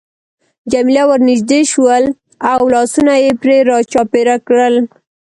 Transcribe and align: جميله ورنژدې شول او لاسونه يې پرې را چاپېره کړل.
جميله 0.71 1.03
ورنژدې 1.09 1.61
شول 1.71 2.03
او 2.51 2.59
لاسونه 2.73 3.13
يې 3.23 3.31
پرې 3.41 3.57
را 3.67 3.77
چاپېره 3.91 4.35
کړل. 4.47 4.75